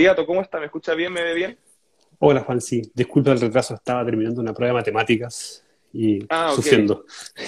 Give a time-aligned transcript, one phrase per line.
[0.00, 0.58] Candidato, ¿cómo está?
[0.58, 1.12] ¿Me escucha bien?
[1.12, 1.58] ¿Me ve bien?
[2.20, 2.80] Hola Juan, sí.
[2.94, 7.04] Disculpa el retraso, estaba terminando una prueba de matemáticas y ah, sufriendo.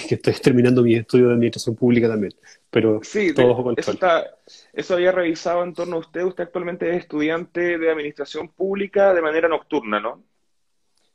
[0.07, 2.35] Que estoy terminando mi estudio de administración pública también.
[2.69, 3.99] Pero sí, todo Eso,
[4.75, 6.25] eso había revisado en torno a usted.
[6.25, 10.23] Usted actualmente es estudiante de administración pública de manera nocturna, ¿no?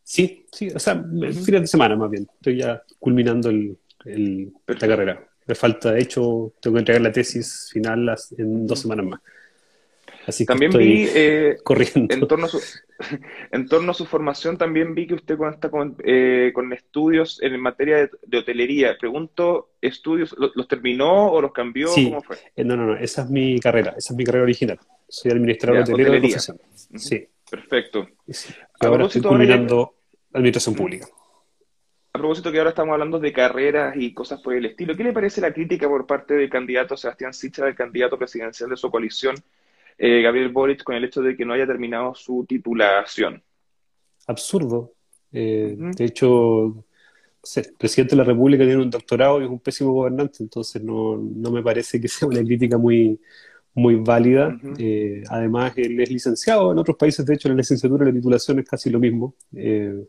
[0.02, 2.28] Sí, sí, o sea, fines de semana más bien.
[2.34, 3.78] Estoy ya culminando el,
[4.66, 5.28] la carrera.
[5.46, 9.22] Me falta, de hecho, tengo que entregar la tesis final en dos semanas más.
[10.28, 12.14] Así que también vi, eh, corriendo.
[12.14, 12.60] En torno, a su,
[13.52, 17.58] en torno a su formación, también vi que usted cuenta con, eh, con estudios en
[17.62, 18.98] materia de, hotelería.
[19.00, 21.90] Pregunto, ¿estudios los, terminó o los cambió?
[21.94, 22.36] ¿Cómo fue?
[22.58, 24.78] Eh, no, no, no, esa es mi carrera, esa es mi carrera original.
[25.08, 26.60] Soy administrador hotelero de profesión.
[26.96, 27.26] Sí.
[27.50, 28.10] Perfecto.
[28.82, 29.96] Ahora estoy culminando
[30.34, 31.08] administración pública.
[32.12, 35.14] A propósito que ahora estamos hablando de carreras y cosas por el estilo, ¿qué le
[35.14, 39.36] parece la crítica por parte del candidato Sebastián Sicha, del candidato presidencial de su coalición,
[39.98, 43.42] eh, Gabriel Boric, con el hecho de que no haya terminado su titulación?
[44.28, 44.94] Absurdo.
[45.32, 46.86] Eh, de hecho,
[47.56, 51.18] el presidente de la República tiene un doctorado y es un pésimo gobernante, entonces no,
[51.18, 53.20] no me parece que sea una crítica muy,
[53.78, 54.58] muy válida.
[54.80, 56.72] Eh, además, él es licenciado.
[56.72, 59.36] En otros países, de hecho, la licenciatura y la titulación es casi lo mismo.
[59.56, 60.04] Eh,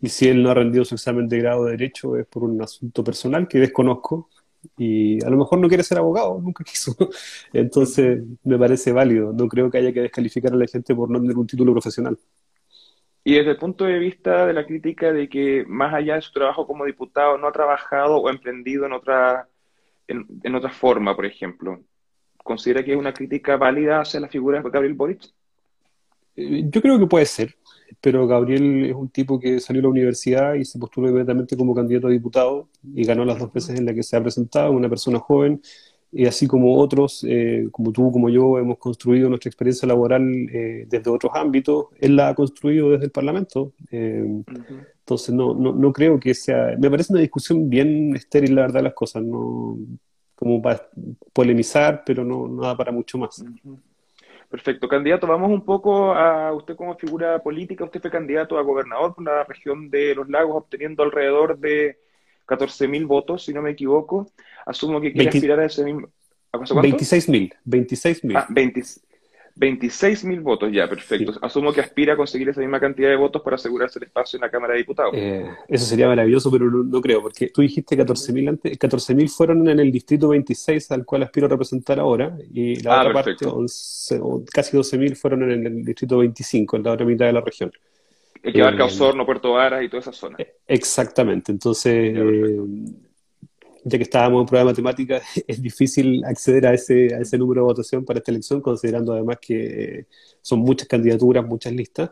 [0.00, 2.60] y si él no ha rendido su examen de grado de Derecho es por un
[2.62, 4.30] asunto personal que desconozco.
[4.76, 6.94] Y a lo mejor no quiere ser abogado, nunca quiso.
[7.52, 9.32] Entonces, me parece válido.
[9.32, 12.18] No creo que haya que descalificar a la gente por no tener un título profesional.
[13.24, 16.32] Y desde el punto de vista de la crítica de que, más allá de su
[16.32, 19.48] trabajo como diputado, no ha trabajado o emprendido en otra,
[20.08, 21.80] en otra forma, por ejemplo.
[22.42, 25.22] ¿Considera que es una crítica válida hacia la figura de Gabriel Boric?
[26.36, 27.54] Eh, yo creo que puede ser,
[28.00, 31.74] pero Gabriel es un tipo que salió de la universidad y se postuló inmediatamente como
[31.74, 34.88] candidato a diputado y ganó las dos veces en las que se ha presentado, una
[34.88, 35.60] persona joven,
[36.14, 40.86] y así como otros, eh, como tú, como yo, hemos construido nuestra experiencia laboral eh,
[40.86, 43.72] desde otros ámbitos, él la ha construido desde el Parlamento.
[43.90, 46.76] Entonces, no, no, no creo que sea.
[46.78, 49.22] Me parece una discusión bien estéril, la verdad, las cosas.
[49.22, 49.78] No,
[50.34, 50.86] como para
[51.32, 53.42] polemizar, pero no nada para mucho más.
[54.52, 54.86] Perfecto.
[54.86, 57.84] Candidato, vamos un poco a usted como figura política.
[57.84, 61.96] Usted fue candidato a gobernador por la región de Los Lagos, obteniendo alrededor de
[62.46, 64.30] 14.000 votos, si no me equivoco.
[64.66, 66.10] Asumo que quiere aspirar a ese mismo...
[66.52, 67.54] ¿A 26.000.
[67.64, 68.36] 26.000.
[68.36, 68.82] Ah, 20,
[69.54, 71.34] 26 mil votos ya, perfecto.
[71.42, 74.42] Asumo que aspira a conseguir esa misma cantidad de votos para asegurarse el espacio en
[74.42, 75.12] la Cámara de Diputados.
[75.14, 79.28] Eh, eso sería maravilloso, pero no, creo, porque tú dijiste 14 mil antes, 14 mil
[79.28, 83.12] fueron en el distrito 26 al cual aspiro a representar ahora, y la ah, otra
[83.12, 83.46] parte,
[84.52, 87.72] casi 12 mil fueron en el, distrito 25, en la otra mitad de la región.
[88.42, 90.36] El que abarca eh, Osorno, Puerto Varas y toda esa zona.
[90.38, 92.14] Eh, exactamente, entonces
[93.84, 97.62] ya que estábamos en prueba de matemáticas, es difícil acceder a ese, a ese número
[97.62, 100.06] de votación para esta elección, considerando además que eh,
[100.40, 102.10] son muchas candidaturas, muchas listas,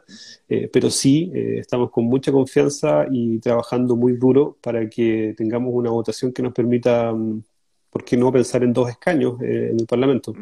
[0.49, 5.73] eh, pero sí eh, estamos con mucha confianza y trabajando muy duro para que tengamos
[5.75, 7.43] una votación que nos permita, mm,
[7.91, 10.35] ¿por qué no pensar en dos escaños en el Parlamento?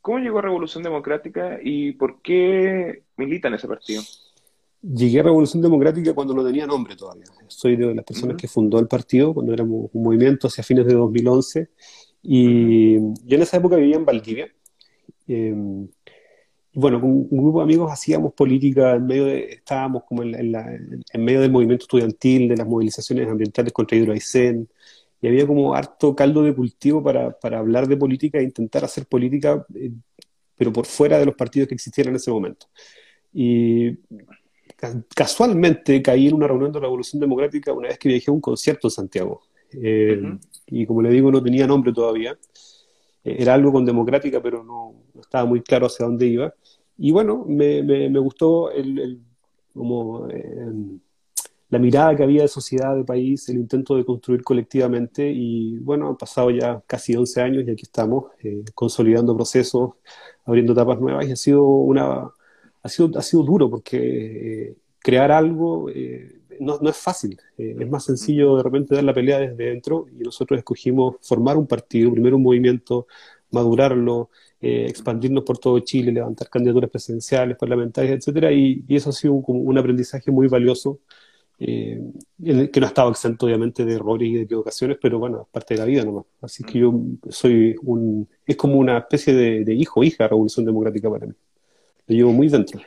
[0.00, 4.02] ¿Cómo llegó Revolución Democrática y por qué milita en ese partido?
[4.92, 7.24] Llegué a Revolución Democrática cuando no tenía nombre todavía.
[7.48, 10.92] Soy de las personas que fundó el partido cuando éramos un movimiento hacia fines de
[10.92, 11.70] 2011.
[12.22, 14.48] Y yo en esa época vivía en Valdivia.
[15.26, 15.88] Em,
[16.74, 21.24] bueno, con un grupo de amigos hacíamos política en medio de, estábamos como en, en,
[21.24, 24.68] medio del movimiento estudiantil, de las movilizaciones ambientales contra Hidroaicén,
[25.22, 29.06] y había como harto caldo de cultivo para, para hablar de política e intentar hacer
[29.06, 29.92] política, eh,
[30.56, 32.66] pero por fuera de los partidos que existieran en ese momento.
[33.32, 33.98] Y
[35.14, 38.40] casualmente caí en una reunión de la Revolución Democrática una vez que viajé a un
[38.40, 39.42] concierto en Santiago.
[39.72, 40.20] Eh,
[40.66, 42.36] y como le digo, no tenía nombre todavía.
[43.24, 46.54] Eh, era algo con democrática, pero no, estaba muy claro hacia dónde iba.
[46.96, 49.20] Y bueno, me, me, gustó el,
[49.72, 50.72] como, eh,
[51.70, 55.28] la mirada que había de sociedad, de país, el intento de construir colectivamente.
[55.28, 58.26] Y bueno, han pasado ya casi 11 años y aquí estamos,
[58.74, 59.94] consolidando procesos,
[60.44, 62.30] abriendo etapas nuevas y ha sido una
[62.84, 63.96] ha sido, ha sido duro porque
[64.68, 67.38] eh, crear algo eh, no, no, es fácil.
[67.58, 71.56] Eh, es más sencillo de repente dar la pelea desde dentro y nosotros escogimos formar
[71.56, 73.06] un partido, primero un movimiento,
[73.50, 74.30] madurarlo,
[74.60, 79.60] expandirnos por todo Chile, levantar candidaturas presidenciales, parlamentarias, etcétera, y, y, eso ha sido como
[79.60, 81.00] un aprendizaje muy valioso.
[81.58, 85.74] que no ha estado exento obviamente de errores y de equivocaciones, pero bueno, es parte
[85.74, 86.24] de la vida nomás.
[86.40, 86.94] Así que yo
[87.28, 91.34] soy un, es como una especie de, de hijo, hija de Revolución Democrática para mí
[92.06, 92.80] lo llevo muy dentro.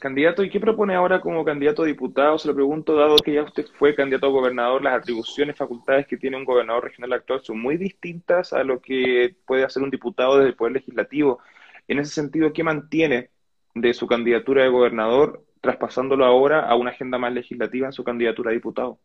[0.00, 2.36] Candidato, ¿y qué propone ahora como candidato a diputado?
[2.38, 6.16] Se lo pregunto, dado que ya usted fue candidato a gobernador, las atribuciones, facultades que
[6.16, 10.36] tiene un gobernador regional actual son muy distintas a lo que puede hacer un diputado
[10.36, 11.38] desde el Poder Legislativo.
[11.86, 13.30] En ese sentido, ¿qué mantiene
[13.74, 18.50] de su candidatura de gobernador, traspasándolo ahora a una agenda más legislativa en su candidatura
[18.50, 18.98] a diputado?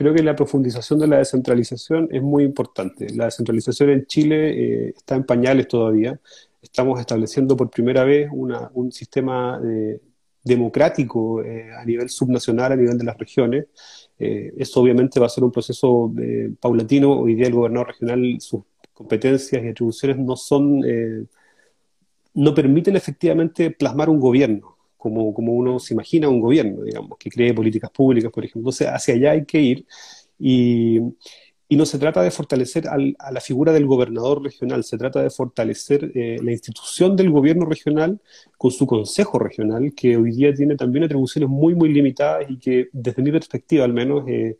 [0.00, 3.10] Creo que la profundización de la descentralización es muy importante.
[3.14, 6.18] La descentralización en Chile eh, está en pañales todavía.
[6.62, 10.00] Estamos estableciendo por primera vez un sistema eh,
[10.42, 13.66] democrático eh, a nivel subnacional, a nivel de las regiones.
[14.16, 16.10] eso obviamente va a ser un proceso
[16.58, 17.20] paulatino.
[17.20, 18.62] Hoy día el gobernador regional, sus
[18.94, 20.80] competencias y atribuciones no son,
[22.32, 27.30] no permiten efectivamente plasmar un gobierno como, como uno se imagina un gobierno, digamos, que
[27.30, 28.60] cree políticas públicas, por ejemplo.
[28.60, 29.86] Entonces, hacia allá hay que ir
[30.38, 31.00] y,
[31.68, 35.22] y no se trata de fortalecer al, a la figura del gobernador regional, se trata
[35.22, 38.20] de fortalecer eh, la institución del gobierno regional
[38.58, 42.88] con su consejo regional, que hoy día tiene también atribuciones muy, muy limitadas y que,
[42.92, 44.56] desde mi perspectiva al menos, eh,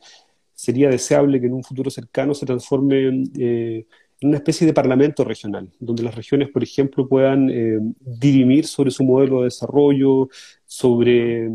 [0.55, 3.87] sería deseable que en un futuro cercano se transforme en eh,
[4.23, 9.03] una especie de parlamento regional, donde las regiones, por ejemplo, puedan eh, dirimir sobre su
[9.05, 10.29] modelo de desarrollo,
[10.67, 11.51] sobre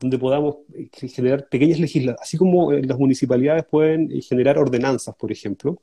[0.00, 5.30] donde podamos eh, generar pequeñas legislaciones, así como eh, las municipalidades pueden generar ordenanzas, por
[5.30, 5.80] ejemplo,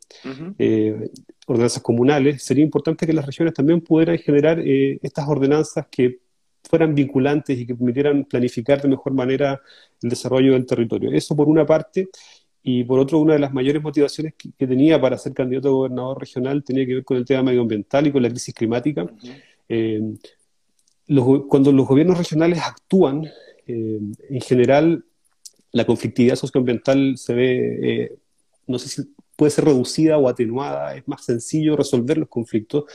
[1.46, 6.20] ordenanzas comunales, sería importante que las regiones también pudieran generar estas ordenanzas que
[6.64, 9.62] fueran vinculantes y que permitieran planificar de mejor manera
[10.02, 11.12] el desarrollo del territorio.
[11.12, 12.08] Eso por una parte,
[12.66, 16.20] y por otro, una de las mayores motivaciones que, tenía para ser candidato a gobernador
[16.20, 19.06] regional tenía que ver con el tema medioambiental y con la crisis climática.
[19.68, 20.02] Eh,
[21.50, 23.26] cuando los gobiernos regionales actúan,
[23.68, 24.00] eh,
[24.30, 25.04] en general
[25.74, 28.16] la conflictividad socioambiental se ve, eh,
[28.68, 29.02] no sé si
[29.36, 32.86] puede ser reducida o atenuada, es más sencillo resolver los conflictos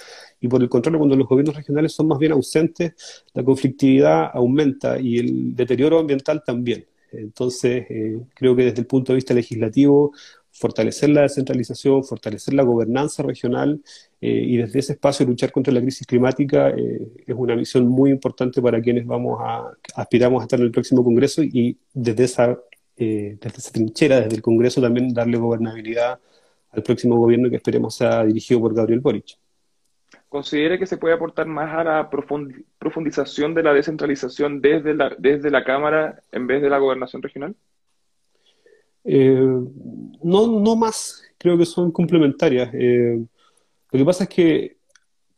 [0.40, 4.98] y por el contrario, cuando los gobiernos regionales son más bien ausentes, la conflictividad aumenta
[4.98, 6.86] y el deterioro ambiental también.
[7.12, 10.12] Entonces, eh, creo que desde el punto de vista legislativo,
[10.52, 13.80] fortalecer la descentralización, fortalecer la gobernanza regional
[14.20, 18.10] eh, y desde ese espacio luchar contra la crisis climática eh, es una misión muy
[18.10, 22.58] importante para quienes vamos a aspiramos a estar en el próximo Congreso y desde esa,
[22.96, 26.18] desde esa trinchera, desde el Congreso también darle gobernabilidad
[26.70, 29.38] al próximo gobierno que esperemos sea dirigido por Gabriel Boric.
[30.28, 35.50] ¿Considera que se puede aportar más a la profundización de la descentralización desde la, desde
[35.50, 37.54] la Cámara en vez de la gobernación regional?
[39.04, 39.40] Eh,
[40.22, 42.70] no, no más, creo que son complementarias.
[42.74, 43.24] Eh,
[43.90, 44.77] lo que pasa es que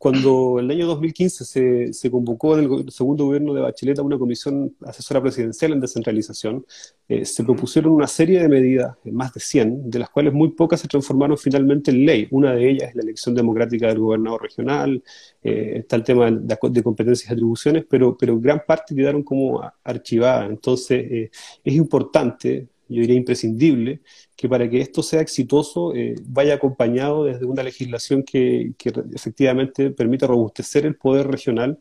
[0.01, 4.01] cuando en el año 2015 se, se convocó en el segundo gobierno de Bachelet a
[4.01, 6.65] una comisión asesora presidencial en descentralización,
[7.07, 10.53] eh, se propusieron una serie de medidas, eh, más de 100, de las cuales muy
[10.53, 12.27] pocas se transformaron finalmente en ley.
[12.31, 15.03] Una de ellas es la elección democrática del gobernador regional,
[15.43, 19.61] eh, está el tema de, de, competencias y atribuciones, pero, pero gran parte quedaron como
[19.83, 20.49] archivadas.
[20.49, 21.29] Entonces,
[21.63, 24.01] es importante yo diría imprescindible,
[24.35, 28.73] que para que esto sea exitoso eh, vaya acompañado desde una legislación que,
[29.13, 31.79] efectivamente permita robustecer el poder regional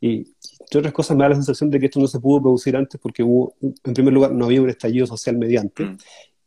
[0.00, 0.26] y,
[0.60, 3.00] entre otras cosas, me da la sensación de que esto no se pudo producir antes
[3.00, 5.96] porque hubo, en primer lugar, no había un estallido social mediante, mm.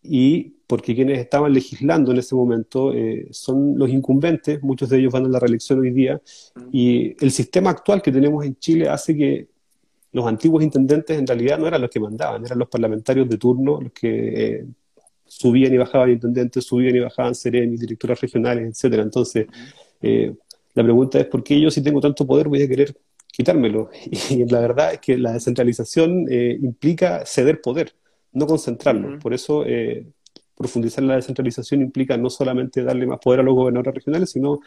[0.03, 5.13] y porque quienes estaban legislando en ese momento eh, son los incumbentes, muchos de ellos
[5.13, 6.21] van a la reelección hoy día,
[6.55, 6.61] mm.
[6.71, 9.54] y el sistema actual que tenemos en Chile hace que
[10.15, 13.81] los antiguos intendentes en realidad no eran los que mandaban, eran los parlamentarios de turno
[13.81, 14.65] los que eh,
[15.25, 19.03] subían y bajaban intendentes, subían y bajaban serenis, directoras regionales, etcétera.
[19.03, 19.45] Entonces,
[20.01, 20.33] eh,
[20.73, 22.95] la pregunta es, ¿por qué yo si tengo tanto poder voy a querer
[23.29, 23.89] quitármelo?
[24.29, 27.91] Y, la verdad es que la descentralización eh, implica ceder poder,
[28.31, 29.19] no concentrarlo.
[29.19, 29.65] Por eso,
[30.55, 34.61] profundizar la descentralización implica no solamente darle más poder a los gobernadores regionales, sino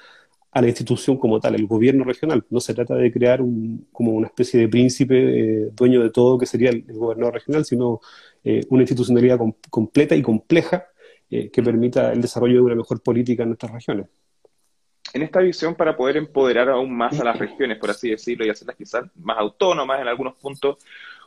[0.50, 2.45] a la institución como tal, el gobierno regional.
[2.50, 6.38] No se trata de crear un, como una especie de príncipe eh, dueño de todo
[6.38, 8.00] que sería el, gobernador regional, sino
[8.45, 9.38] eh, una institucionalidad
[9.71, 10.87] completa y compleja
[11.31, 14.07] eh, que permita el desarrollo de una mejor política en nuestras regiones.
[15.12, 18.50] En esta visión, para poder empoderar aún más a las regiones, por así decirlo, y
[18.50, 20.78] hacerlas quizás más autónomas en algunos puntos,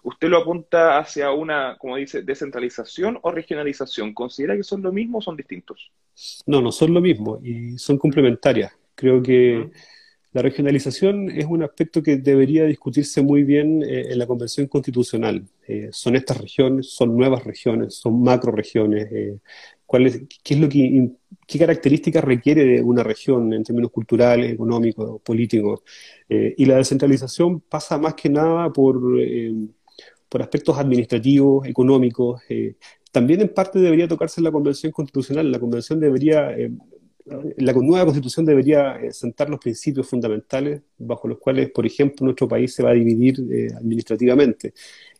[0.01, 4.13] ¿usted lo apunta hacia una, como dice, descentralización o regionalización?
[4.15, 5.91] ¿Considera que son lo mismo o son distintos?
[6.47, 8.73] No, no son lo mismo y son complementarias.
[8.95, 9.71] Creo que
[10.33, 15.45] la regionalización es un aspecto que debería discutirse muy bien eh, en la Convención Constitucional.
[15.67, 19.11] Eh, son estas regiones, son nuevas regiones, son macro regiones.
[19.11, 19.39] Eh,
[20.43, 21.09] ¿Qué es lo que
[21.45, 25.81] qué características requiere de una región en términos culturales, económicos, políticos?
[26.29, 29.01] y la descentralización pasa más que nada por,
[30.29, 32.41] por aspectos administrativos, económicos.
[33.11, 35.51] también en parte debería tocarse en la Convención Constitucional.
[35.51, 36.55] La Convención debería
[37.25, 42.47] la nueva constitución debería eh, sentar los principios fundamentales bajo los cuales, por ejemplo, nuestro
[42.47, 44.73] país se va a dividir eh, administrativamente.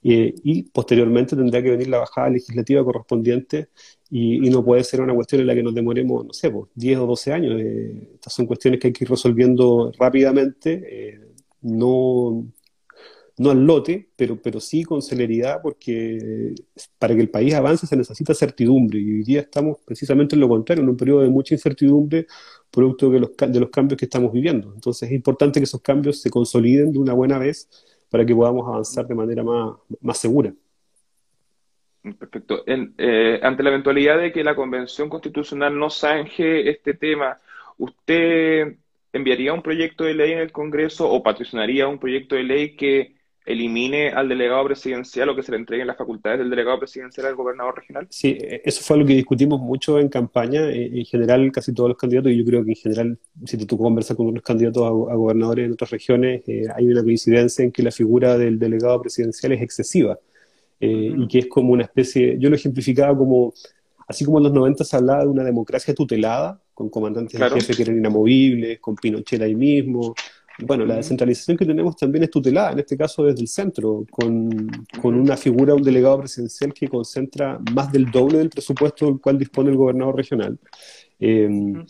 [0.03, 3.69] Eh, y posteriormente tendrá que venir la bajada legislativa correspondiente
[4.09, 6.99] y, no puede ser una cuestión en la que nos demoremos, no sé, pues, 10
[6.99, 7.61] o 12 años.
[7.61, 11.19] estas son cuestiones que hay que ir resolviendo rápidamente
[11.61, 12.45] no,
[13.41, 16.53] no al lote, pero, pero sí con celeridad, porque
[16.99, 20.47] para que el país avance se necesita certidumbre, y hoy día estamos precisamente en lo
[20.47, 22.27] contrario, en un periodo de mucha incertidumbre,
[22.69, 24.71] producto de los, de los cambios que estamos viviendo.
[24.75, 27.67] Entonces es importante que esos cambios se consoliden de una buena vez
[28.09, 30.53] para que podamos avanzar de manera más, más segura.
[32.19, 32.63] Perfecto.
[32.67, 37.39] Eh, ante la eventualidad de que la Convención Constitucional no zanje este tema,
[37.79, 38.75] ¿usted
[39.13, 43.20] enviaría un proyecto de ley en el Congreso o patrocinaría un proyecto de ley que
[43.51, 47.35] elimine al delegado presidencial o que se le entreguen las facultades del delegado presidencial al
[47.35, 48.07] gobernador regional?
[48.09, 50.69] Sí, e, eso fue lo que discutimos mucho en campaña.
[50.69, 53.77] E, en general, casi todos los candidatos, y yo creo que en general, si tú
[53.77, 57.83] conversas con unos candidatos a, gobernadores en otras regiones, eh, hay una coincidencia en que
[57.83, 60.17] la figura del delegado presidencial es excesiva
[60.79, 63.53] eh, y que es como una especie, yo lo ejemplificaba como,
[64.07, 67.75] así como en los 90 se hablaba de una democracia tutelada, con comandantes de jefe
[67.75, 70.15] que eran inamovibles, con Pinochet ahí mismo,
[70.61, 74.69] bueno, la descentralización que tenemos también es tutelada, en este caso desde el centro, con,
[75.01, 79.37] con, una figura, un delegado presidencial que concentra más del doble del presupuesto del cual
[79.37, 80.59] dispone el gobernador regional,
[81.19, 81.85] em,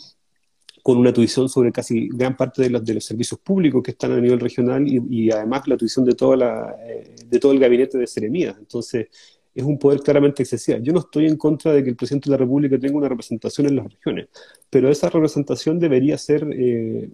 [0.84, 4.14] con una tuición sobre casi gran parte de los, de los servicios públicos que están
[4.14, 7.98] a nivel regional y, además la tuición de, toda la, eh, de todo el gabinete
[7.98, 8.56] de Seremías.
[8.58, 9.08] Entonces,
[9.54, 10.80] es un poder claramente excesivo.
[10.80, 13.68] Yo no estoy en contra de que el presidente de la República tenga una representación
[13.68, 14.30] en las regiones,
[14.70, 17.10] pero esa representación debería ser eh,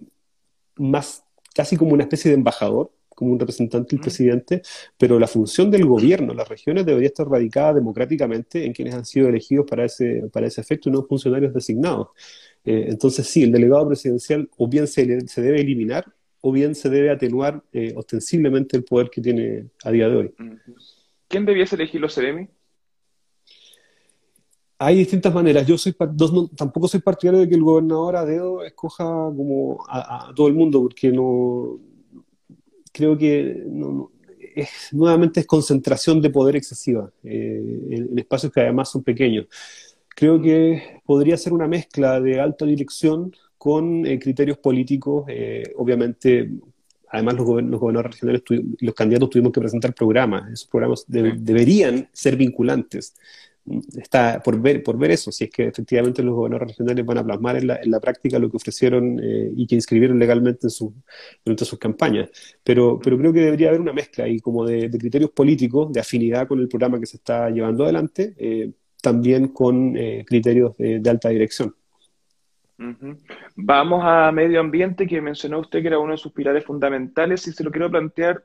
[0.76, 1.24] más
[1.58, 4.62] casi como una especie de embajador, como un representante del presidente,
[4.96, 9.28] pero la función del gobierno, las regiones, debería estar radicada democráticamente en quienes han sido
[9.28, 12.10] elegidos para ese, para ese efecto y no funcionarios designados.
[12.64, 16.04] Eh, entonces, sí, el delegado presidencial o bien se, se debe eliminar
[16.42, 20.34] o bien se debe atenuar eh, ostensiblemente el poder que tiene a día de hoy.
[21.26, 22.46] ¿Quién debiese elegir los CEREMI?
[24.80, 25.66] Hay distintas maneras.
[25.66, 25.92] Yo soy
[26.56, 30.80] tampoco soy partidario de que el gobernador a dedo escoja como a, todo el mundo,
[30.82, 31.80] porque no
[32.92, 33.64] creo que
[34.54, 39.46] es, nuevamente es concentración de poder excesiva eh, en, espacios que además son pequeños.
[40.14, 45.24] Creo que podría ser una mezcla de alta dirección con eh, criterios políticos.
[45.26, 46.50] Eh, obviamente,
[47.08, 48.42] además los, gobernadores regionales,
[48.78, 50.52] los candidatos tuvimos que presentar programas.
[50.52, 53.14] Esos programas deberían ser vinculantes
[53.96, 57.24] está por ver, por ver eso, si es que efectivamente los gobernadores regionales van a
[57.24, 60.70] plasmar en la, en la práctica lo que ofrecieron eh, y que inscribieron legalmente en
[60.70, 60.94] su,
[61.44, 62.30] durante sus campañas.
[62.62, 66.46] Pero, pero creo que debería haber una mezcla ahí como de, criterios políticos, de afinidad
[66.48, 68.72] con el programa que se está llevando adelante, eh,
[69.02, 71.74] también con eh, criterios de, alta dirección.
[73.56, 77.52] Vamos a medio ambiente, que mencionó usted que era uno de sus pilares fundamentales, y
[77.52, 78.44] se lo quiero plantear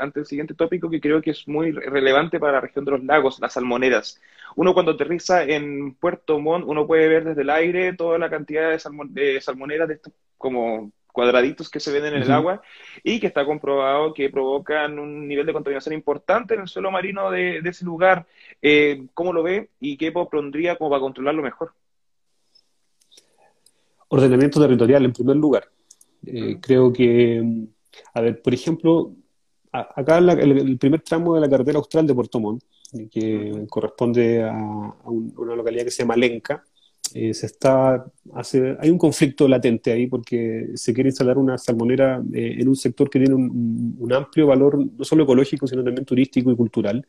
[0.00, 3.04] ante el siguiente tópico que creo que es muy relevante para la región de los
[3.04, 4.20] lagos, las salmoneras.
[4.56, 8.70] Uno cuando aterriza en Puerto Montt, uno puede ver desde el aire toda la cantidad
[8.70, 12.60] de, salmoneras de estos como cuadraditos que se ven en el agua
[13.04, 17.30] y que está comprobado que provocan un nivel de contaminación importante en el suelo marino
[17.30, 18.26] de, ese lugar.
[18.60, 21.72] Eh, ¿Cómo lo ve y qué propondría como para controlarlo mejor?
[24.14, 25.64] Ordenamiento territorial, en primer lugar.
[26.24, 27.66] Eh, creo que,
[28.14, 29.12] a ver, por ejemplo,
[29.72, 32.62] acá en el, primer tramo de la carretera austral de Puerto Montt,
[33.10, 34.52] que corresponde a,
[35.04, 36.62] una localidad que se llama Lenca.
[37.12, 42.22] Eh, se está, hace, hay un conflicto latente ahí porque se quiere instalar una salmonera
[42.32, 46.52] eh, en un sector que tiene un, amplio valor, no solo ecológico, sino también turístico
[46.52, 47.04] y cultural.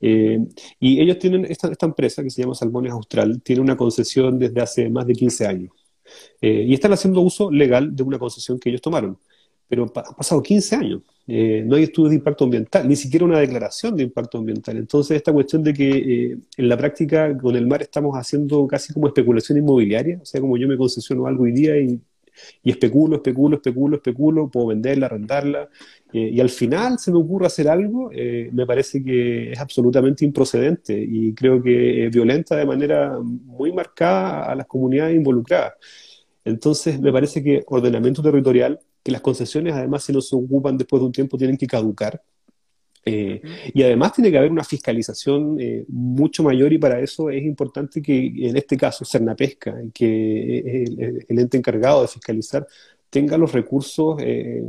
[0.00, 0.38] Eh,
[0.78, 4.60] y ellos tienen, esta, esta, empresa que se llama Salmones Austral, tiene una concesión desde
[4.60, 5.85] hace más de 15 años.
[6.40, 9.18] Y están haciendo uso legal de una concesión que ellos tomaron.
[9.68, 11.02] Pero han pasado 15 años.
[11.28, 14.76] Eh, no hay estudios de impacto ambiental, ni siquiera una declaración de impacto ambiental.
[14.76, 18.92] Entonces, esta cuestión de que eh, en la práctica con el mar estamos haciendo casi
[18.92, 22.00] como especulación inmobiliaria, o sea, como yo me concesiono algo hoy día y,
[22.64, 25.68] especulo, especulo, especulo, especulo, puedo venderla, arrendarla,
[26.12, 30.96] eh, y al final se me ocurre hacer algo, me parece que es absolutamente improcedente
[30.98, 35.74] y creo que violenta de manera muy marcada a las comunidades involucradas.
[36.44, 41.00] Entonces, me parece que ordenamiento territorial que las concesiones, además, si no se ocupan después
[41.00, 42.22] de un tiempo, tienen que caducar.
[43.08, 43.40] Eh,
[43.72, 48.02] y además tiene que haber una fiscalización eh, mucho mayor y para eso es importante
[48.02, 50.90] que en este caso Cernapesca, que es
[51.28, 52.66] el, ente encargado de fiscalizar,
[53.08, 54.64] tenga los recursos eh,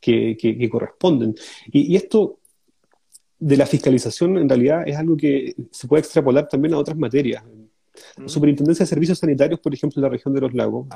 [0.00, 1.34] que, corresponden.
[1.70, 2.38] Y, y, esto
[3.38, 7.44] de la fiscalización en realidad es algo que se puede extrapolar también a otras materias.
[8.16, 10.88] La Superintendencia de Servicios Sanitarios, por ejemplo, en la región de los lagos,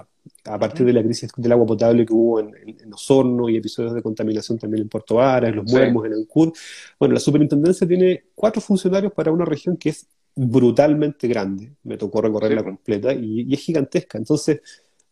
[0.44, 2.54] a, partir de la crisis del agua potable que hubo en,
[2.92, 6.52] Osorno y episodios de contaminación también en Puerto Vara, en Los Muermos, en Ancud,
[6.98, 11.72] bueno, la superintendencia tiene cuatro funcionarios para una región que es brutalmente grande.
[11.82, 14.18] Me tocó recorrerla completa y, es gigantesca.
[14.18, 14.60] Entonces,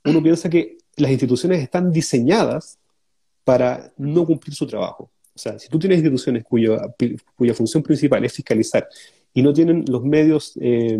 [0.04, 2.78] uno piensa que las instituciones están diseñadas
[3.42, 5.10] para no cumplir su trabajo.
[5.34, 6.94] O sea, si tú tienes instituciones cuya,
[7.34, 8.88] cuya función principal es fiscalizar
[9.36, 10.96] y no tienen los medios, eh,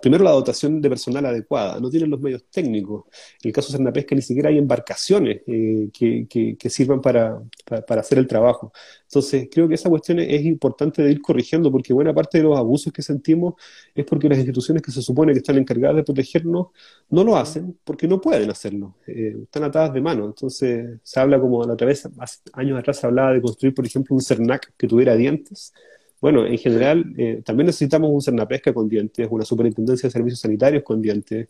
[0.00, 3.04] primero la dotación de personal adecuada, no tienen los medios técnicos.
[3.42, 7.38] En el caso de Cernapesca ni siquiera hay embarcaciones eh, que, sirvan para,
[7.86, 8.72] para, hacer el trabajo.
[9.04, 12.56] Entonces, creo que esa cuestión es importante de ir corrigiendo porque buena parte de los
[12.56, 13.54] abusos que sentimos
[13.94, 16.68] es porque las instituciones que se supone que están encargadas de protegernos
[17.10, 18.94] no lo hacen porque no pueden hacerlo.
[19.06, 20.24] Eh, están atadas de mano.
[20.24, 23.84] Entonces, se habla como la otra vez, hace años atrás se hablaba de construir, por
[23.84, 25.74] ejemplo, un CERNAC que tuviera dientes
[26.26, 30.82] bueno, en general eh, también necesitamos un Cernapesca con dientes, una superintendencia de servicios sanitarios
[30.82, 31.46] con dientes,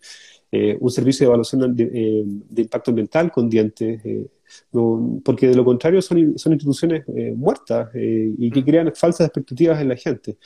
[0.53, 2.25] eh, un servicio de evaluación de, eh,
[2.59, 4.03] impacto ambiental con dientes,
[5.25, 7.05] porque de lo contrario son, son instituciones
[7.37, 8.65] muertas y que mm.
[8.67, 10.37] crean falsas expectativas en la gente.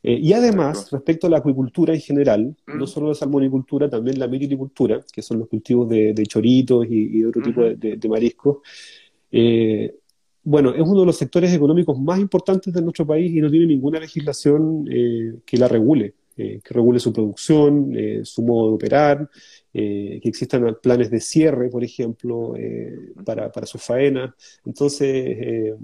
[0.00, 2.78] y además, respecto a la acuicultura en general, mm.
[2.78, 7.26] no solo la salmonicultura, también la melilicultura, que son los cultivos de, choritos y, de
[7.26, 8.58] otro tipo de, de mariscos,
[10.44, 13.66] bueno, es uno de los sectores económicos más importantes de nuestro país y no tiene
[13.66, 18.74] ninguna legislación eh, que la regule, eh, que regule su producción, eh, su modo de
[18.74, 19.30] operar,
[19.72, 22.54] que existan planes de cierre, por ejemplo,
[23.24, 24.32] para, para sus faenas.
[24.66, 25.74] Entonces,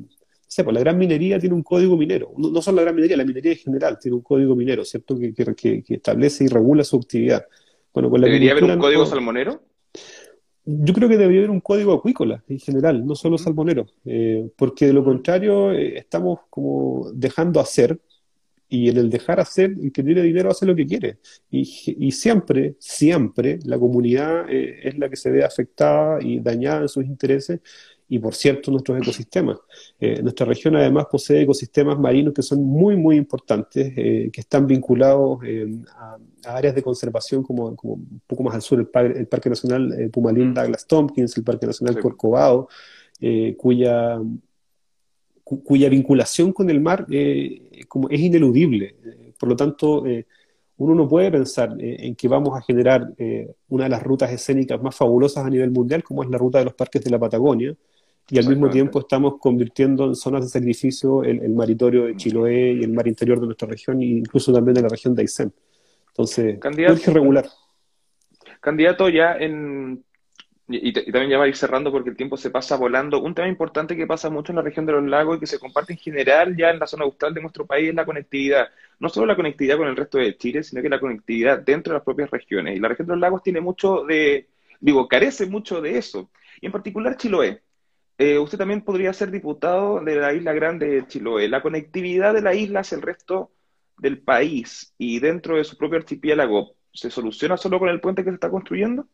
[0.55, 3.53] pues la gran minería tiene un código minero, no, solo la gran minería, la minería
[3.53, 5.19] en general tiene un código minero, ¿cierto?
[5.19, 7.47] Que, que, que establece y regula su actividad.
[7.95, 9.63] Bueno, con la ¿Debería haber un código salmonero?
[10.71, 14.87] Yo creo que debería haber un código acuícola en general, no solo salmonero, eh, porque
[14.87, 17.99] de lo contrario eh, estamos como dejando hacer
[18.69, 21.21] y en el dejar hacer, el que tiene dinero hace lo que quiere.
[21.51, 21.63] Y,
[22.07, 26.89] y siempre, siempre la comunidad eh, es la que se ve afectada y dañada en
[26.91, 27.61] sus intereses
[28.09, 29.59] y por cierto nuestros ecosistemas.
[30.01, 34.67] Eh, nuestra región además posee ecosistemas marinos que son muy, muy importantes, eh, que están
[34.67, 39.27] vinculados eh, a, áreas de conservación como, como, un poco más al sur, el, el
[39.27, 40.55] Parque Nacional Pumalín mm.
[40.55, 42.69] Douglas Tompkins, el Parque Nacional Corcovado,
[43.57, 44.21] cuya,
[45.43, 47.07] cuya vinculación con el mar
[47.89, 48.95] como es ineludible.
[49.39, 50.05] por lo tanto,
[50.77, 53.13] uno no puede pensar en que vamos a generar
[53.69, 56.67] una de las rutas escénicas más fabulosas a nivel mundial, como es la ruta de
[56.67, 57.75] los parques de la Patagonia,
[58.31, 62.83] y al mismo tiempo estamos convirtiendo en zonas de sacrificio el, maritorio de Chiloé y
[62.83, 65.53] el mar interior de nuestra región, e incluso también de la región de Aysén.
[66.09, 67.47] Entonces, hay que regular.
[68.61, 70.05] Candidato, ya en.
[70.71, 73.23] Y, también ya va a ir cerrando porque el tiempo se pasa volando.
[73.23, 75.59] Un tema importante que pasa mucho en la región de los lagos y que se
[75.59, 78.69] comparte en general ya en la zona austral de nuestro país es la conectividad.
[78.99, 81.99] No solo la conectividad con el resto de Chile, sino que la conectividad dentro de
[81.99, 82.77] las propias regiones.
[82.77, 84.49] Y la región de los lagos tiene mucho de.
[84.81, 86.31] Digo, carece mucho de eso.
[86.61, 87.63] Y en particular Chiloé.
[88.19, 91.49] Eh, usted también podría ser diputado de la isla grande de Chiloé.
[91.49, 93.53] La conectividad de la isla hacia el resto
[93.97, 98.31] del país y dentro de su propio archipiélago, ¿se soluciona solo con el puente que
[98.31, 99.07] se está construyendo?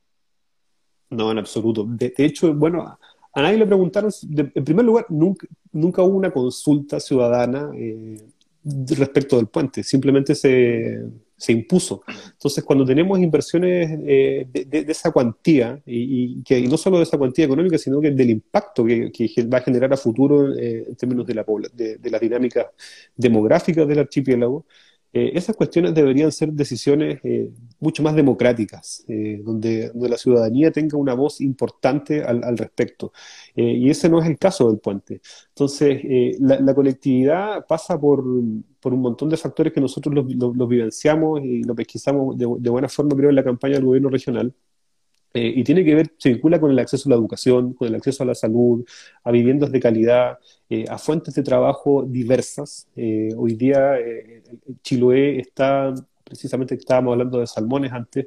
[1.10, 1.84] No, en absoluto.
[1.86, 2.98] De, hecho, bueno,
[3.34, 8.16] a nadie le preguntaron, en primer lugar, nunca, hubo una consulta ciudadana eh,
[8.64, 11.04] respecto del puente, simplemente se,
[11.36, 12.02] se impuso.
[12.32, 17.44] Entonces, cuando tenemos inversiones eh, de, esa cuantía, y, que no solo de esa cuantía
[17.44, 19.10] económica, sino que del impacto que,
[19.52, 22.70] va a generar a futuro eh, en términos de la, de, de la dinámica
[23.16, 24.64] demográfica del archipiélago,
[25.12, 30.98] eh, esas cuestiones deberían ser decisiones eh, mucho más democráticas, donde, donde, la ciudadanía tenga
[30.98, 33.12] una voz importante al, al respecto.
[33.54, 35.20] y ese no es el caso del puente.
[35.50, 36.00] Entonces,
[36.40, 38.24] la, la, conectividad pasa por,
[38.84, 43.16] por, un montón de factores que nosotros los, vivenciamos y lo pesquisamos de, buena forma,
[43.16, 44.54] creo, en la campaña del gobierno regional.
[45.32, 47.94] Eh, y tiene que ver, se vincula con el acceso a la educación, con el
[47.96, 48.84] acceso a la salud,
[49.24, 52.86] a viviendas de calidad, eh, a fuentes de trabajo diversas.
[52.94, 53.94] Eh, hoy día
[54.82, 55.92] Chiloé está,
[56.22, 58.26] precisamente estábamos hablando de salmones antes,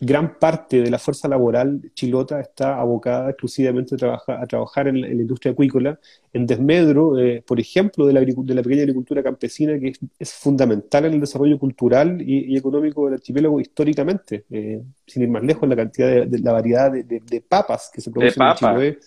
[0.00, 5.52] gran parte de la fuerza laboral chilota está abocada exclusivamente a, trabajar en la, industria
[5.52, 5.98] acuícola,
[6.32, 11.06] en desmedro, eh, por ejemplo, de la, de la, pequeña agricultura campesina, que es, fundamental
[11.06, 14.44] en el desarrollo cultural y, económico del archipiélago históricamente.
[14.50, 18.42] Eh, sin ir más lejos, la cantidad de, la variedad de, papas que se producen
[18.42, 18.98] en Chiloé.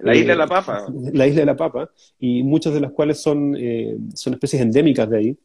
[0.00, 0.86] La isla de la papa.
[1.12, 5.08] La isla de la papa, y muchas de las cuales son, eh, son especies endémicas
[5.08, 5.38] de ahí.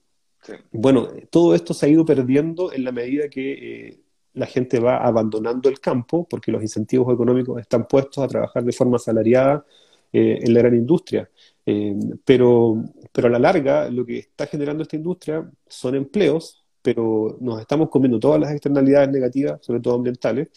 [0.71, 4.04] Bueno, todo esto se ha ido perdiendo en la medida que
[4.35, 8.71] la gente va abandonando el campo porque los incentivos económicos están puestos a trabajar de
[8.71, 9.65] forma asalariada
[10.13, 11.29] eh, en la gran industria.
[11.65, 17.37] Eh, pero, pero a la larga lo que está generando esta industria son empleos, pero
[17.41, 20.49] nos estamos comiendo todas las externalidades negativas, sobre todo ambientales,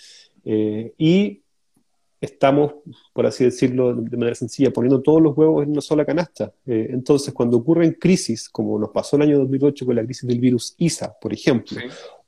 [0.44, 1.42] eh, y
[2.20, 2.74] estamos,
[3.12, 6.52] por así decirlo de manera sencilla, poniendo todos los huevos en una sola canasta.
[6.66, 10.74] entonces, cuando ocurren crisis, como nos pasó el año 2008 con la crisis del virus
[10.78, 11.78] ISA, por ejemplo,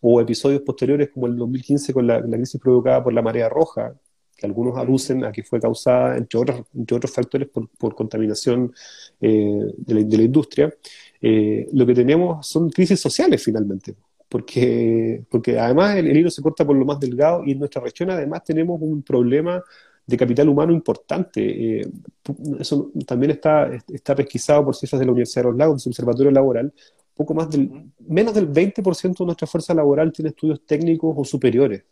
[0.01, 3.95] o episodios posteriores como el 2015 con la, crisis provocada por la marea roja,
[4.37, 8.73] que algunos aducen a que fue causada, entre otros, entre otros factores, por, contaminación
[9.21, 10.73] de la, de, la, industria,
[11.21, 13.95] lo que tenemos son crisis sociales finalmente
[14.31, 18.11] porque, porque además el, hilo se corta por lo más delgado y en nuestra región
[18.11, 19.63] además tenemos un problema
[20.07, 21.81] de capital humano importante.
[21.81, 21.89] Eh,
[22.61, 26.31] eso también está, está pesquisado por cifras de la Universidad de los Lagos, del Observatorio
[26.31, 26.73] Laboral.
[27.13, 31.83] Poco más del, menos del 20% de nuestra fuerza laboral tiene estudios técnicos o superiores.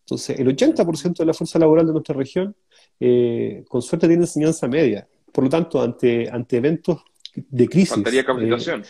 [0.00, 2.56] Entonces, el 80% de la fuerza laboral de nuestra región,
[2.98, 5.06] eh, con suerte, tiene enseñanza media.
[5.30, 7.02] Por lo tanto, ante, ante eventos
[7.34, 7.90] de crisis.
[7.90, 8.80] Faltaría capacitación.
[8.80, 8.86] Eh,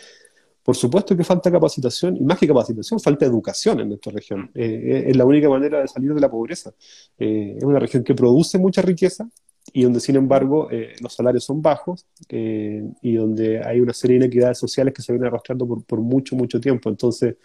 [0.67, 4.41] por supuesto que falta capacitación, y más que capacitación, falta educación en nuestra región.
[4.41, 4.49] Mm.
[4.53, 6.73] Eh, es la única manera de salir de la pobreza.
[7.17, 9.29] Eh, es una región que produce mucha riqueza
[9.71, 14.25] y donde, sin embargo, eh, los salarios son bajos y donde hay una serie de
[14.25, 16.89] inequidades sociales que se vienen arrastrando por, mucho, mucho tiempo.
[16.89, 17.37] Entonces,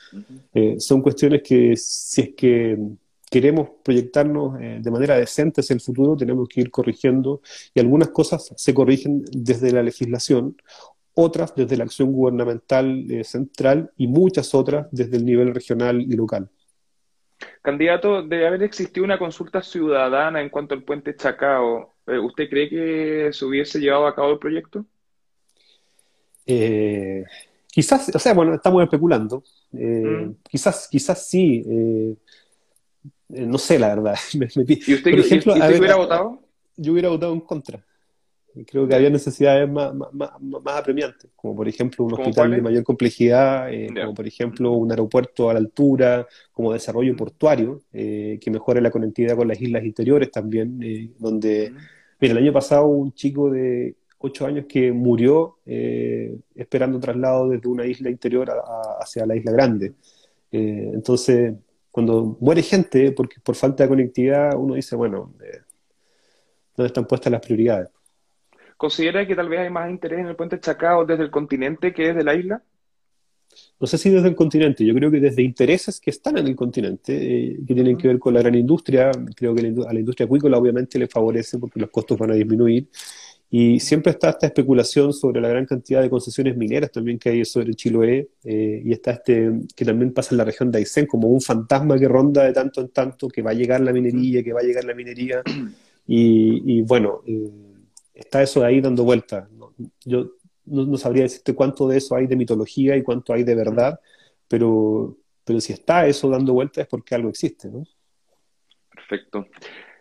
[0.79, 2.77] son cuestiones que, si es que
[3.31, 7.41] queremos proyectarnos de manera decente hacia el futuro, tenemos que ir corrigiendo
[7.73, 10.57] y algunas cosas se corrigen desde la legislación,
[11.15, 16.15] otras desde la acción gubernamental eh, central y muchas otras desde el nivel regional y
[16.17, 16.49] local.
[17.61, 22.69] Candidato, de haber existido una consulta ciudadana en cuanto al puente Chacao, eh, ¿usted cree
[22.69, 24.85] que se hubiese llevado a cabo el proyecto?
[26.47, 27.25] Eh,
[27.67, 29.43] quizás, o sea, bueno, estamos especulando.
[29.73, 30.33] Mm.
[30.49, 31.65] Quizás, quizás sí.
[33.29, 34.15] no sé, la verdad.
[34.33, 36.43] ¿Y usted, ejemplo, hubiera votado?
[36.77, 37.85] Yo hubiera votado en contra
[38.67, 39.93] creo que había necesidades más,
[40.67, 45.49] apremiantes, como por ejemplo un hospital de mayor complejidad, eh, como por ejemplo un aeropuerto
[45.49, 50.31] a la altura, como desarrollo portuario, eh, que mejore la conectividad con las islas interiores
[50.31, 51.73] también, eh, donde,
[52.21, 55.59] mira, el año pasado un chico de 8 años que murió
[56.55, 58.53] esperando traslado desde una isla interior
[59.01, 59.95] hacia la isla grande.
[60.53, 61.55] entonces,
[61.91, 65.33] cuando muere gente porque por falta de conectividad, uno dice, bueno,
[66.77, 67.89] ¿dónde están puestas las prioridades?
[68.83, 72.09] ¿Considera que tal vez hay más interés en el puente Chacao desde el continente que
[72.09, 72.61] desde la isla?
[73.79, 76.57] No sé si desde el continente, yo creo que desde intereses que están en el
[76.57, 80.25] continente, eh, que tienen que ver con la gran industria, creo que a la industria
[80.25, 82.89] acuícola obviamente le favorece porque los costos van a disminuir,
[83.49, 87.45] y siempre está esta especulación sobre la gran cantidad de concesiones mineras también que hay
[87.45, 91.29] sobre Chiloé, eh, y está este que también pasa en la región de Aysén como
[91.29, 94.53] un fantasma que ronda de tanto en tanto, que va a llegar la minería, que
[94.53, 95.41] va a llegar la minería,
[96.09, 97.21] y, y bueno...
[97.29, 97.69] Eh,
[98.15, 99.49] está eso de ahí dando vueltas.
[100.05, 100.33] Yo
[100.65, 104.01] no, sabría decirte cuánto de eso hay de mitología y cuánto hay de verdad,
[104.49, 107.85] pero, pero si está eso dando vueltas es porque algo existe, ¿no?
[108.91, 109.47] Perfecto.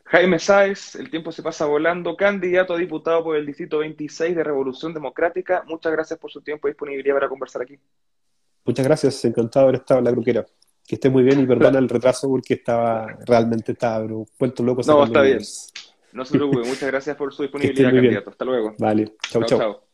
[0.06, 4.43] Jaime Sáez, el tiempo se pasa volando, candidato a diputado por el Distrito 26 de
[4.43, 5.63] Revolución Democrática.
[5.67, 7.80] Muchas gracias por su tiempo y disponibilidad para conversar aquí.
[8.65, 10.45] Muchas gracias, encantado de haber estado en la gruquera.
[10.86, 14.06] Que esté muy bien y perdona el retraso porque estaba realmente estaba
[14.38, 14.82] vuelto loco.
[14.86, 15.39] No, está bien.
[16.13, 18.30] No se preocupe, muchas gracias por su disponibilidad, candidato.
[18.30, 18.76] Hasta luego.
[18.78, 19.60] Vale, chau, chau.
[19.60, 19.91] chau.